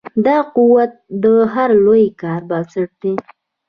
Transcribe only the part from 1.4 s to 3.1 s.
هر لوی کار بنسټ